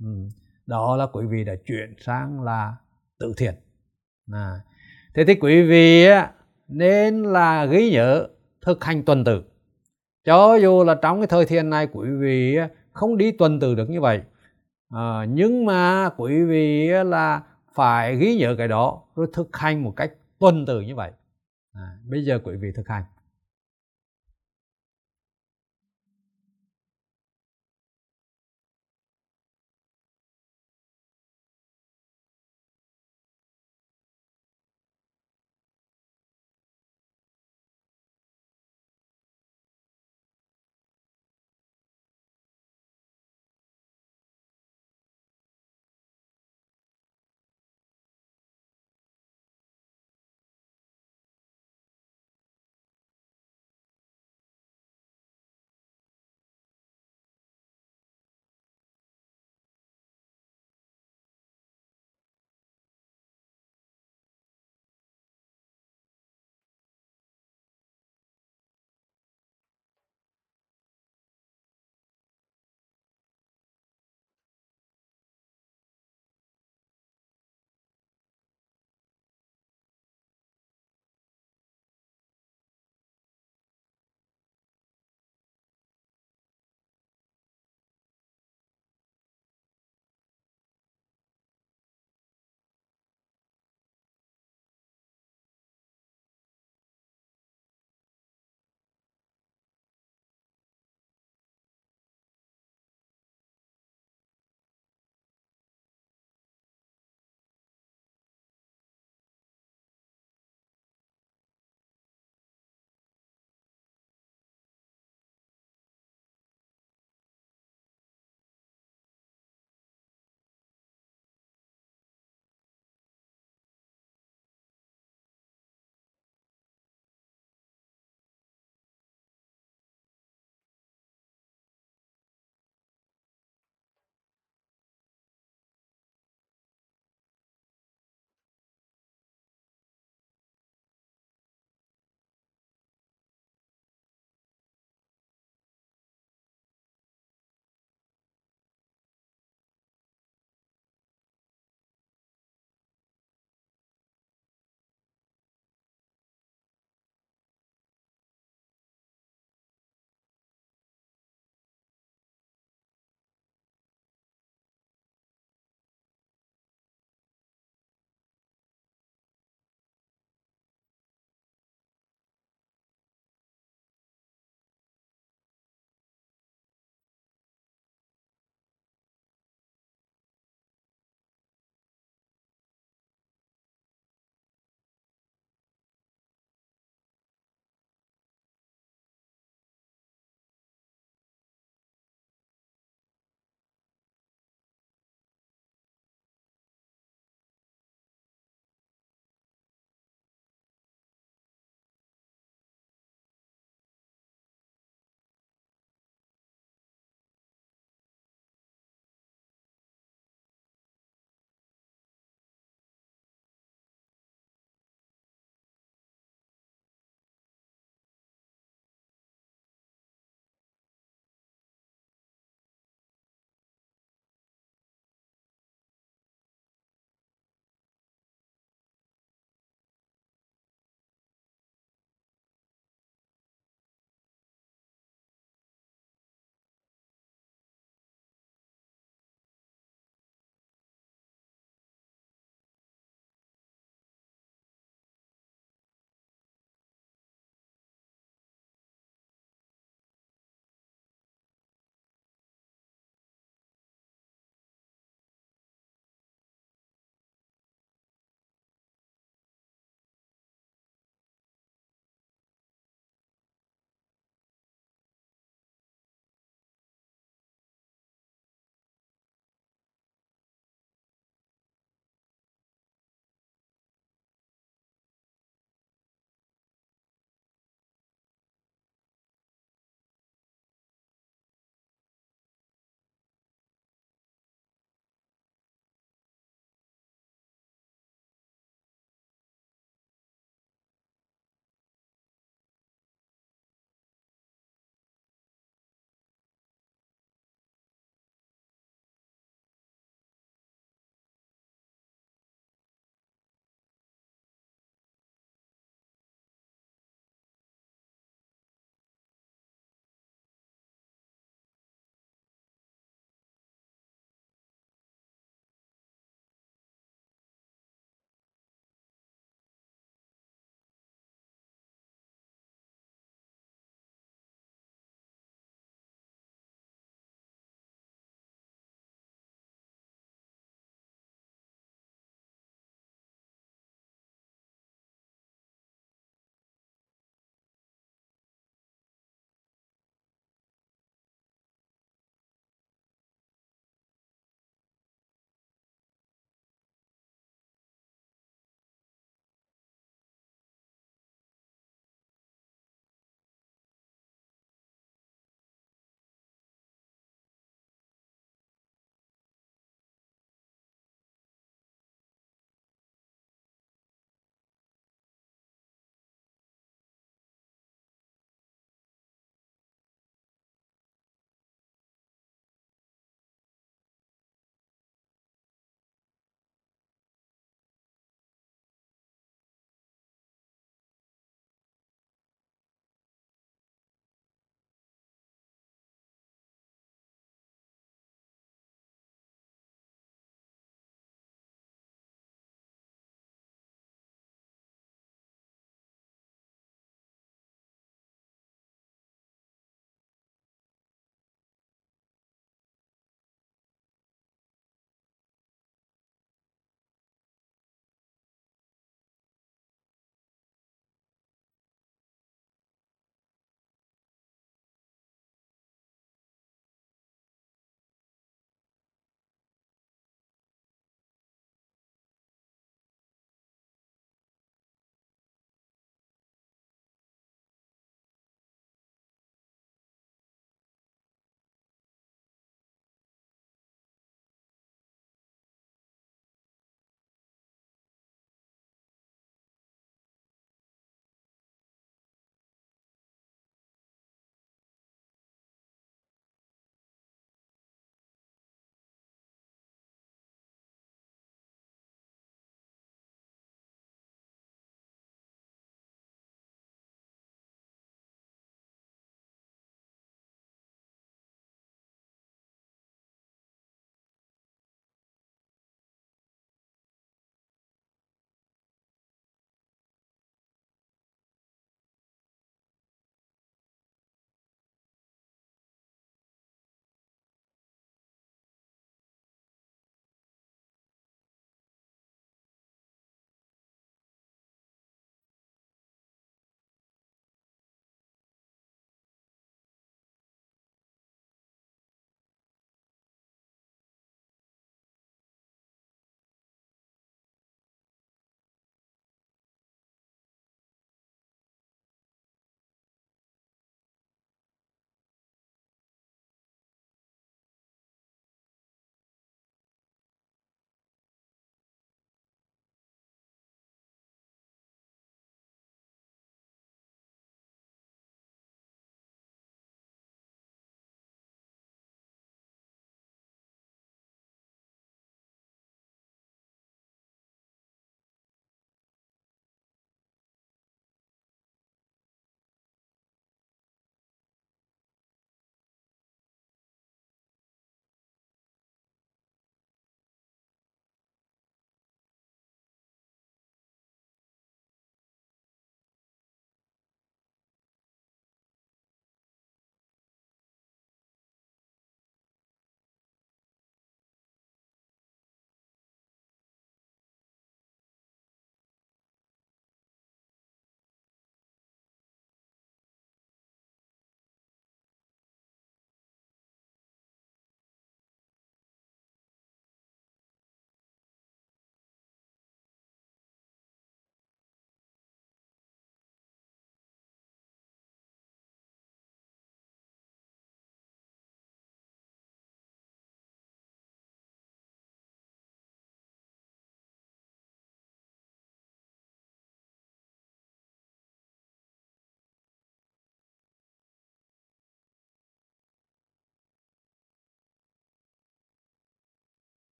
Ừ. 0.00 0.28
đó 0.66 0.96
là 0.96 1.06
quý 1.06 1.26
vị 1.26 1.44
đã 1.44 1.54
chuyển 1.66 1.94
sang 1.98 2.42
là 2.42 2.76
tự 3.18 3.34
thiền 3.36 3.54
à. 4.32 4.60
thế 5.14 5.24
thì 5.24 5.34
quý 5.34 5.62
vị 5.62 6.06
nên 6.68 7.22
là 7.22 7.64
ghi 7.64 7.90
nhớ 7.90 8.26
thực 8.62 8.84
hành 8.84 9.02
tuần 9.02 9.24
tự. 9.24 9.42
Cho 10.24 10.54
dù 10.54 10.84
là 10.84 10.94
trong 11.02 11.20
cái 11.20 11.26
thời 11.26 11.46
thiền 11.46 11.70
này 11.70 11.88
quý 11.92 12.08
vị 12.20 12.58
không 12.92 13.16
đi 13.16 13.32
tuần 13.32 13.60
tự 13.60 13.74
được 13.74 13.90
như 13.90 14.00
vậy 14.00 14.22
à, 14.92 15.24
nhưng 15.28 15.64
mà 15.64 16.10
quý 16.16 16.44
vị 16.44 16.88
là 16.88 17.42
phải 17.74 18.16
ghi 18.16 18.36
nhớ 18.36 18.54
cái 18.58 18.68
đó 18.68 19.02
rồi 19.16 19.26
thực 19.32 19.56
hành 19.56 19.82
một 19.82 19.92
cách 19.96 20.12
tuần 20.38 20.66
tự 20.66 20.80
như 20.80 20.94
vậy. 20.94 21.10
À, 21.72 21.96
bây 22.04 22.24
giờ 22.24 22.38
quý 22.44 22.56
vị 22.56 22.68
thực 22.76 22.88
hành. 22.88 23.04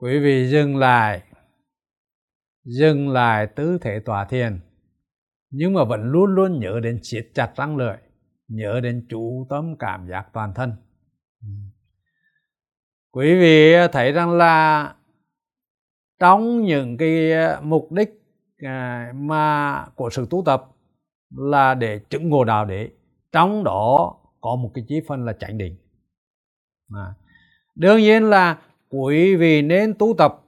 Quý 0.00 0.18
vị 0.18 0.48
dừng 0.50 0.76
lại 0.76 1.22
dừng 2.64 3.08
lại 3.08 3.46
tứ 3.46 3.78
thể 3.78 4.00
tòa 4.00 4.24
thiền 4.24 4.60
nhưng 5.50 5.72
mà 5.72 5.84
vẫn 5.84 6.02
luôn 6.04 6.34
luôn 6.34 6.60
nhớ 6.60 6.80
đến 6.82 7.00
siết 7.02 7.26
chặt 7.34 7.52
răng 7.56 7.76
lợi 7.76 7.98
nhớ 8.48 8.80
đến 8.82 9.06
chú 9.10 9.46
tâm 9.50 9.76
cảm 9.78 10.08
giác 10.08 10.26
toàn 10.32 10.54
thân 10.54 10.72
quý 13.10 13.34
vị 13.40 13.74
thấy 13.92 14.12
rằng 14.12 14.30
là 14.30 14.94
trong 16.18 16.62
những 16.62 16.96
cái 16.96 17.32
mục 17.62 17.92
đích 17.92 18.10
à, 18.58 19.12
mà 19.14 19.86
của 19.94 20.10
sự 20.10 20.26
tu 20.30 20.42
tập 20.46 20.64
là 21.36 21.74
để 21.74 22.00
chứng 22.10 22.28
ngộ 22.28 22.44
đạo 22.44 22.64
đế, 22.64 22.90
trong 23.32 23.64
đó 23.64 24.16
có 24.40 24.56
một 24.56 24.70
cái 24.74 24.84
chí 24.88 25.00
phân 25.08 25.24
là 25.24 25.32
chánh 25.32 25.58
định 25.58 25.76
à. 26.94 27.14
đương 27.74 27.98
nhiên 27.98 28.24
là 28.24 28.58
quý 28.90 29.36
vị 29.36 29.62
nên 29.62 29.94
tu 29.98 30.14
tập 30.18 30.40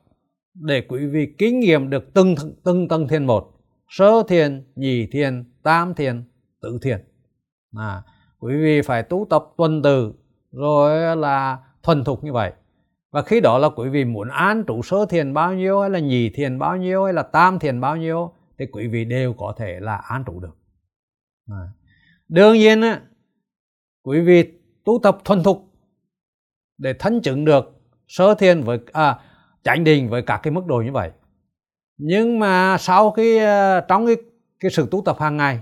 để 0.55 0.83
quý 0.89 1.07
vị 1.07 1.35
kinh 1.39 1.61
nghiệm 1.61 1.91
được 1.91 2.15
từng 2.15 2.35
từng 2.65 2.89
tầng 2.89 3.09
thiền 3.09 3.25
một. 3.25 3.53
Sơ 3.89 4.23
thiền 4.29 4.65
nhị 4.75 5.07
thiền 5.07 5.45
tam 5.63 5.95
thiền 5.95 6.25
tứ 6.63 6.79
thiền. 6.83 6.99
À, 7.77 8.03
quý 8.39 8.57
vị 8.57 8.83
phải 8.83 9.03
tu 9.03 9.27
tập 9.31 9.45
tuần 9.57 9.83
từ 9.83 10.13
rồi 10.53 11.17
là 11.17 11.59
thuần 11.83 12.05
thục 12.05 12.25
như 12.25 12.33
vậy. 12.33 12.53
Và 13.11 13.23
khi 13.23 13.41
đó 13.41 13.59
là 13.59 13.69
quý 13.69 13.89
vị 13.89 14.05
muốn 14.05 14.29
an 14.29 14.65
trụ 14.67 14.83
sơ 14.83 15.07
thiền 15.07 15.35
bao 15.35 15.55
nhiêu 15.55 15.81
hay 15.81 15.91
là 15.91 15.99
nhị 15.99 16.31
thiền 16.31 16.59
bao 16.59 16.77
nhiêu 16.77 17.05
hay 17.05 17.13
là 17.13 17.23
tam 17.23 17.59
thiền 17.59 17.81
bao 17.81 17.97
nhiêu 17.97 18.33
thì 18.59 18.67
quý 18.73 18.89
vị 18.89 19.05
đều 19.05 19.33
có 19.33 19.55
thể 19.59 19.81
là 19.81 19.97
an 19.97 20.25
trụ 20.27 20.41
được. 20.41 20.57
À. 21.51 21.69
đương 22.29 22.53
nhiên 22.53 22.81
á 22.81 23.01
quý 24.03 24.21
vị 24.21 24.53
tu 24.85 24.99
tập 25.03 25.19
thuần 25.25 25.43
thục 25.43 25.65
để 26.79 26.95
thân 26.99 27.23
chứng 27.23 27.45
được 27.45 27.82
sơ 28.13 28.35
thiền 28.35 28.63
với 28.63 28.79
à, 28.93 29.19
chánh 29.63 29.85
định 29.85 30.09
với 30.09 30.23
các 30.23 30.41
cái 30.43 30.51
mức 30.51 30.67
độ 30.67 30.77
như 30.77 30.93
vậy. 30.93 31.11
Nhưng 31.99 32.39
mà 32.39 32.77
sau 32.79 33.11
khi 33.11 33.39
ờ, 33.39 33.81
trong 33.81 34.07
cái, 34.07 34.17
cái 34.61 34.71
sự 34.71 34.89
tu 34.91 35.03
tập 35.05 35.17
hàng 35.21 35.37
ngày 35.37 35.61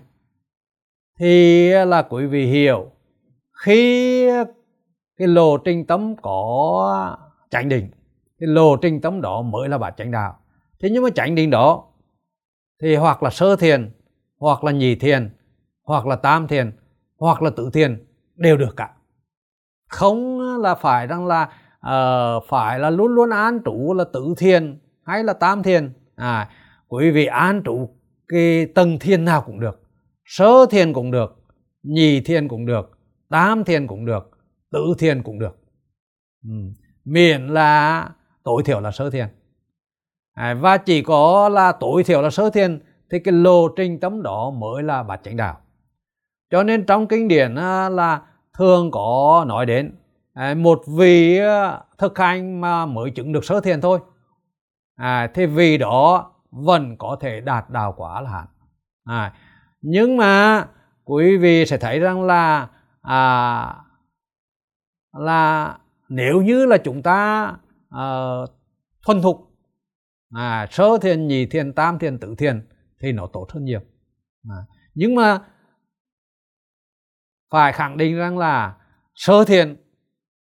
thì 1.19 1.69
là 1.71 2.03
quý 2.03 2.27
vị 2.27 2.47
hiểu 2.47 2.91
khi 3.65 4.27
cái 5.17 5.29
lộ 5.29 5.57
trình 5.57 5.87
tâm 5.87 6.17
có 6.23 7.19
chánh 7.51 7.69
định 7.69 7.91
cái 8.39 8.47
lộ 8.49 8.77
trình 8.77 9.01
tâm 9.01 9.21
đó 9.21 9.43
mới 9.43 9.69
là 9.69 9.79
bản 9.79 9.95
chánh 9.97 10.11
đạo. 10.11 10.39
Thế 10.83 10.91
nhưng 10.91 11.03
mà 11.03 11.09
chánh 11.15 11.35
định 11.35 11.51
đó 11.51 11.85
thì 12.83 12.97
hoặc 12.97 13.23
là 13.23 13.31
sơ 13.31 13.57
thiền 13.57 13.91
hoặc 14.39 14.65
là 14.65 14.73
nhị 14.73 14.95
thiền 14.95 15.31
hoặc 15.85 16.07
là 16.07 16.17
tam 16.17 16.49
thiền 16.49 16.73
hoặc 17.19 17.43
là 17.43 17.51
tự 17.57 17.71
thiền 17.73 18.05
đều 18.37 18.57
được 18.57 18.77
cả. 18.77 18.91
Không 19.89 20.41
là 20.61 20.75
phải 20.75 21.07
rằng 21.07 21.27
là 21.27 21.49
uh, 21.87 22.45
phải 22.49 22.79
là 22.79 22.91
luôn 22.91 23.09
luôn 23.15 23.31
an 23.31 23.61
trụ 23.65 23.95
là 23.95 24.05
tự 24.13 24.35
thiền 24.39 24.79
hay 25.05 25.25
là 25.25 25.33
tam 25.33 25.63
thiền. 25.63 25.93
À 26.17 26.51
quý 26.89 27.11
vị 27.11 27.27
an 27.27 27.63
trụ 27.65 27.89
cái 28.29 28.67
tầng 28.75 28.99
thiền 28.99 29.25
nào 29.25 29.43
cũng 29.47 29.61
được 29.61 29.81
sơ 30.25 30.67
thiền 30.71 30.93
cũng 30.93 31.11
được 31.11 31.37
nhì 31.83 32.21
thiền 32.21 32.49
cũng 32.49 32.67
được 32.67 32.99
tam 33.29 33.65
thiền 33.65 33.87
cũng 33.87 34.05
được 34.05 34.31
tự 34.71 34.95
thiền 34.99 35.23
cũng 35.23 35.39
được. 35.39 35.57
Ừ. 36.45 36.51
miễn 37.05 37.47
là 37.47 38.09
tối 38.45 38.63
thiểu 38.65 38.81
là 38.81 38.91
sơ 38.91 39.11
thiền. 39.11 39.27
À, 40.33 40.55
và 40.55 40.77
chỉ 40.77 41.03
có 41.03 41.49
là 41.49 41.73
tối 41.73 42.05
thiểu 42.05 42.23
là 42.23 42.31
sơ 42.31 42.51
thiền 42.51 42.81
thì 43.11 43.19
cái 43.19 43.33
lộ 43.33 43.69
trình 43.69 44.01
tấm 44.01 44.23
đó 44.23 44.51
mới 44.51 44.83
là 44.83 45.03
bát 45.03 45.21
chánh 45.23 45.37
đạo. 45.37 45.61
Cho 46.51 46.63
nên 46.63 46.87
trong 46.87 47.07
kinh 47.07 47.29
điển 47.29 47.55
là 47.91 48.23
thường 48.59 48.91
có 48.91 49.45
nói 49.49 49.67
đến 49.67 49.95
à, 50.33 50.55
một 50.55 50.83
vị 50.99 51.41
thực 51.99 52.19
hành 52.19 52.61
mà 52.61 52.87
mới 52.87 53.11
chứng 53.11 53.33
được 53.33 53.45
sơ 53.45 53.61
thiền 53.61 53.81
thôi. 53.81 54.01
À, 54.97 55.31
thì 55.35 55.47
vì 55.47 55.79
đó 55.79 56.33
vẫn 56.51 56.97
có 56.99 57.17
thể 57.21 57.41
đạt 57.41 57.71
đạo 57.71 57.95
quả 57.97 58.21
là 58.21 58.31
hạn 58.31 58.47
à, 59.05 59.35
nhưng 59.81 60.17
mà 60.17 60.67
quý 61.05 61.37
vị 61.37 61.67
sẽ 61.67 61.79
thấy 61.79 61.99
rằng 61.99 62.23
là 62.23 62.69
à, 63.03 63.75
là 65.13 65.79
nếu 66.09 66.43
như 66.43 66.67
là 66.67 66.79
chúng 66.85 67.03
ta 67.03 67.53
à, 67.91 68.05
thuần 69.07 69.23
thục 69.23 69.51
à, 70.35 70.67
sơ 70.71 70.99
thiền 71.03 71.29
nhị 71.29 71.47
thiền 71.47 71.73
tam 71.73 71.99
thiền 71.99 72.19
tứ 72.19 72.35
thiền 72.39 72.69
thì 73.01 73.13
nó 73.13 73.27
tốt 73.27 73.47
hơn 73.51 73.65
nhiều. 73.65 73.81
À, 74.51 74.57
nhưng 74.95 75.15
mà 75.15 75.39
phải 77.51 77.73
khẳng 77.73 77.97
định 77.97 78.17
rằng 78.17 78.39
là 78.39 78.77
sơ 79.15 79.45
thiền 79.45 79.77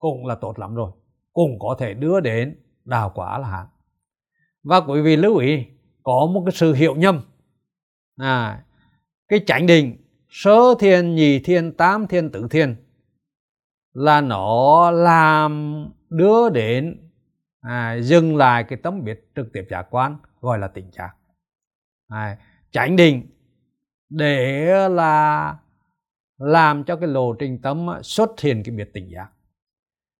cũng 0.05 0.27
là 0.27 0.35
tốt 0.35 0.59
lắm 0.59 0.75
rồi. 0.75 0.91
Cũng 1.33 1.59
có 1.59 1.77
thể 1.79 1.95
đưa 1.95 2.21
đến 2.21 2.57
đào 2.85 3.13
quả 3.15 3.39
là 3.39 3.49
hạn 3.49 3.67
và 4.63 4.81
quý 4.81 5.01
vị 5.01 5.17
lưu 5.17 5.37
ý 5.37 5.65
có 6.03 6.31
một 6.35 6.43
cái 6.47 6.53
sự 6.53 6.75
hiểu 6.75 6.95
nhầm. 6.95 7.21
À, 8.17 8.65
cái 9.29 9.41
chánh 9.47 9.67
định 9.67 9.97
sơ 10.29 10.75
thiền 10.79 11.15
nhị 11.15 11.39
thiền 11.39 11.73
tam 11.73 12.07
thiền 12.07 12.31
tử 12.31 12.49
thiền 12.51 12.77
là 13.93 14.21
nó 14.21 14.91
làm 14.91 15.85
đưa 16.09 16.49
đến 16.49 17.11
à, 17.61 17.97
dừng 18.01 18.37
lại 18.37 18.65
cái 18.65 18.79
tấm 18.83 19.05
biết 19.05 19.31
trực 19.37 19.53
tiếp 19.53 19.65
giác 19.71 19.87
quan 19.91 20.17
gọi 20.41 20.59
là 20.59 20.69
tỉnh 20.69 20.91
giác. 20.93 21.11
À, 22.09 22.39
chánh 22.71 22.97
định 22.97 23.27
để 24.09 24.67
là 24.89 25.57
làm 26.39 26.85
cho 26.85 26.97
cái 26.97 27.09
lộ 27.09 27.33
trình 27.33 27.59
tâm 27.63 27.87
xuất 28.03 28.41
hiện 28.41 28.63
cái 28.65 28.75
biệt 28.75 28.91
tỉnh 28.93 29.11
giác 29.11 29.34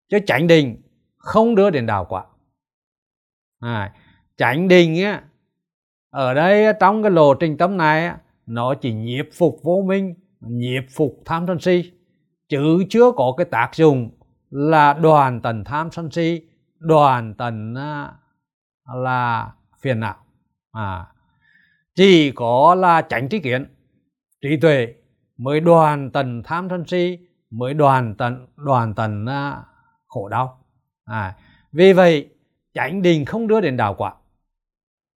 chứ 0.09 0.17
chánh 0.27 0.47
định 0.47 0.81
không 1.17 1.55
đưa 1.55 1.69
đến 1.69 1.85
đạo 1.85 2.05
quả. 2.09 2.25
À, 3.59 3.93
chánh 4.37 4.67
định 4.67 5.03
á 5.03 5.23
ở 6.09 6.33
đây 6.33 6.73
trong 6.79 7.03
cái 7.03 7.11
lộ 7.11 7.33
trình 7.33 7.57
tâm 7.57 7.77
này 7.77 8.11
nó 8.45 8.73
chỉ 8.75 8.93
nhiếp 8.93 9.25
phục 9.33 9.59
vô 9.63 9.83
minh 9.87 10.15
nhiếp 10.39 10.83
phục 10.95 11.21
tham 11.25 11.47
sân 11.47 11.59
si. 11.59 11.91
Chứ 12.49 12.83
chưa 12.89 13.11
có 13.11 13.33
cái 13.37 13.45
tác 13.45 13.75
dụng 13.75 14.09
là 14.49 14.93
đoàn 14.93 15.41
tần 15.41 15.63
tham 15.63 15.91
sân 15.91 16.11
si 16.11 16.41
đoàn 16.79 17.33
tần 17.33 17.73
là 18.85 19.51
phiền 19.81 19.99
não. 19.99 20.15
À 20.71 21.05
chỉ 21.95 22.31
có 22.31 22.75
là 22.75 23.01
tránh 23.01 23.29
trí 23.29 23.39
kiến 23.39 23.65
trí 24.41 24.57
tuệ 24.61 24.93
mới 25.37 25.59
đoàn 25.59 26.11
tần 26.11 26.43
tham 26.43 26.67
sân 26.69 26.87
si 26.87 27.19
mới 27.51 27.73
đoàn 27.73 28.15
tần 28.17 28.47
đoàn 28.55 28.93
tần 28.93 29.25
khổ 30.15 30.29
đau. 30.29 30.59
À 31.05 31.35
vì 31.71 31.93
vậy 31.93 32.29
chánh 32.73 33.01
định 33.01 33.25
không 33.25 33.47
đưa 33.47 33.61
đến 33.61 33.77
đạo 33.77 33.93
quả. 33.93 34.13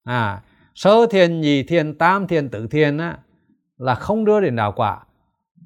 À 0.05 0.43
sơ 0.75 1.07
thiền 1.11 1.41
nhị 1.41 1.63
thiền 1.63 1.99
tam 1.99 2.27
thiền 2.27 2.49
tử 2.49 2.67
thiền 2.67 2.99
á, 2.99 3.19
là 3.77 3.95
không 3.95 4.25
đưa 4.25 4.41
đến 4.41 4.57
đạo 4.57 4.73
quả. 4.77 5.01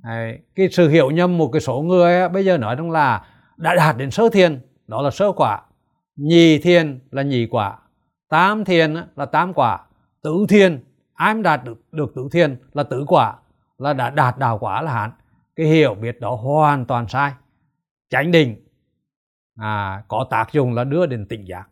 Đấy, 0.02 0.38
cái 0.54 0.68
sự 0.68 0.88
hiểu 0.88 1.10
nhầm 1.10 1.38
một 1.38 1.50
cái 1.52 1.60
số 1.60 1.80
người 1.80 2.20
á, 2.20 2.28
bây 2.28 2.44
giờ 2.44 2.58
nói 2.58 2.76
rằng 2.76 2.90
là 2.90 3.26
đã 3.56 3.74
đạt 3.74 3.96
đến 3.96 4.10
sơ 4.10 4.28
thiền 4.28 4.60
đó 4.86 5.02
là 5.02 5.10
sơ 5.10 5.32
quả. 5.32 5.62
Nhị 6.16 6.58
thiền 6.58 7.00
là 7.10 7.22
nhị 7.22 7.46
quả 7.46 7.78
tam 8.28 8.64
thiền 8.64 8.94
là 9.16 9.26
tam 9.26 9.52
quả 9.54 9.80
tứ 10.22 10.46
thiền 10.48 10.84
ai 11.14 11.34
mà 11.34 11.42
đạt 11.42 11.64
được, 11.64 11.80
được 11.92 12.12
tứ 12.14 12.28
thiền 12.32 12.56
là 12.72 12.82
tứ 12.82 13.04
quả 13.08 13.34
là 13.78 13.92
đã 13.92 14.10
đạt 14.10 14.38
đạo 14.38 14.58
quả 14.58 14.82
là 14.82 14.92
hạn. 14.92 15.10
Cái 15.56 15.66
hiểu 15.66 15.94
biết 15.94 16.20
đó 16.20 16.34
hoàn 16.34 16.84
toàn 16.84 17.08
sai. 17.08 17.32
Chánh 18.10 18.30
định 18.30 18.61
à, 19.56 20.04
có 20.08 20.26
tác 20.30 20.52
dụng 20.52 20.74
là 20.74 20.84
đưa 20.84 21.06
đến 21.06 21.26
tỉnh 21.28 21.44
giác. 21.48 21.68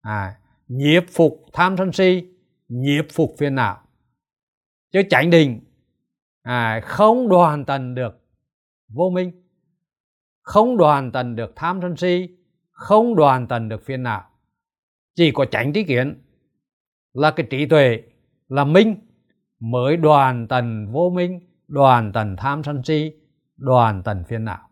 À, 0.00 0.38
nhiếp 0.68 1.04
phục 1.12 1.44
tham 1.52 1.76
sân 1.78 1.92
si 1.92 2.28
nhiếp 2.68 3.04
phục 3.12 3.34
phiền 3.38 3.54
não. 3.54 3.80
Chứ 4.92 5.02
chánh 5.10 5.30
định 5.30 5.60
à, 6.42 6.80
không 6.84 7.28
đoàn 7.28 7.64
tần 7.64 7.94
được 7.94 8.24
vô 8.88 9.10
minh 9.10 9.42
không 10.42 10.76
đoàn 10.76 11.12
tần 11.12 11.36
được 11.36 11.52
tham 11.56 11.78
sân 11.82 11.96
si 11.96 12.28
không 12.70 13.16
đoàn 13.16 13.46
tần 13.46 13.68
được 13.68 13.82
phiền 13.84 14.02
não. 14.02 14.24
Chỉ 15.14 15.32
có 15.34 15.44
tránh 15.50 15.72
trí 15.72 15.84
kiến 15.84 16.22
là 17.12 17.30
cái 17.30 17.46
trí 17.50 17.66
tuệ 17.66 18.02
là 18.48 18.64
minh 18.64 18.96
mới 19.60 19.96
đoàn 19.96 20.48
tần 20.48 20.92
vô 20.92 21.10
minh 21.14 21.40
đoàn 21.68 22.12
tần 22.12 22.36
tham 22.36 22.62
sân 22.64 22.82
si 22.84 23.12
đoàn 23.56 24.02
tần 24.02 24.24
phiền 24.28 24.44
não. 24.44 24.68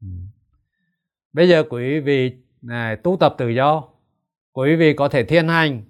Ừ 0.00 0.08
bây 1.34 1.48
giờ 1.48 1.64
quý 1.70 2.00
vị 2.00 2.32
này, 2.62 2.96
tu 2.96 3.16
tập 3.20 3.34
tự 3.38 3.48
do. 3.48 3.84
Quý 4.52 4.76
vị 4.76 4.94
có 4.94 5.08
thể 5.08 5.24
thiên 5.24 5.48
hành. 5.48 5.82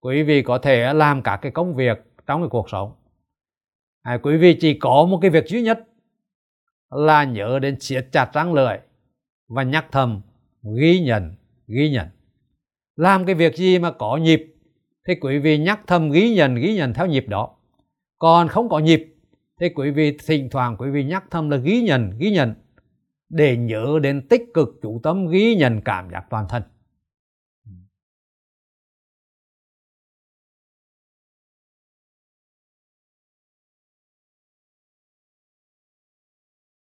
Quý 0.00 0.22
vị 0.22 0.42
có 0.42 0.58
thể 0.58 0.92
làm 0.94 1.22
các 1.22 1.36
cái 1.36 1.52
công 1.52 1.74
việc 1.74 1.98
trong 2.26 2.42
cái 2.42 2.48
cuộc 2.48 2.70
sống. 2.70 2.92
À, 4.02 4.18
quý 4.22 4.36
vị 4.36 4.56
chỉ 4.60 4.78
có 4.78 5.06
một 5.10 5.18
cái 5.22 5.30
việc 5.30 5.46
duy 5.48 5.62
nhất 5.62 5.88
là 6.90 7.24
nhớ 7.24 7.58
đến 7.58 7.80
siết 7.80 8.06
chặt 8.12 8.30
răng 8.32 8.54
lợi 8.54 8.78
và 9.48 9.62
nhắc 9.62 9.86
thầm 9.92 10.20
ghi 10.76 11.00
nhận 11.00 11.34
ghi 11.66 11.90
nhận. 11.90 12.06
Làm 12.96 13.26
cái 13.26 13.34
việc 13.34 13.56
gì 13.56 13.78
mà 13.78 13.90
có 13.90 14.16
nhịp 14.16 14.54
thì 15.06 15.14
quý 15.14 15.38
vị 15.38 15.58
nhắc 15.58 15.80
thầm 15.86 16.10
ghi 16.10 16.34
nhận 16.34 16.54
ghi 16.54 16.74
nhận 16.74 16.94
theo 16.94 17.06
nhịp 17.06 17.28
đó. 17.28 17.50
Còn 18.18 18.48
không 18.48 18.68
có 18.68 18.78
nhịp 18.78 19.14
thì 19.60 19.68
quý 19.68 19.90
vị 19.90 20.16
thỉnh 20.26 20.48
thoảng 20.50 20.76
quý 20.76 20.90
vị 20.90 21.04
nhắc 21.04 21.24
thầm 21.30 21.50
là 21.50 21.56
ghi 21.56 21.82
nhận 21.82 22.18
ghi 22.18 22.30
nhận 22.30 22.54
để 23.28 23.56
nhớ 23.56 23.98
đến 24.02 24.28
tích 24.28 24.42
cực 24.54 24.68
chủ 24.82 25.00
tâm 25.02 25.26
ghi 25.26 25.54
nhận 25.54 25.80
cảm 25.80 26.10
giác 26.10 26.24
toàn 26.30 26.46
thân. 26.48 26.62